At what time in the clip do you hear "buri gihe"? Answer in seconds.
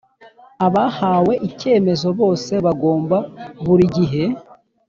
3.65-4.23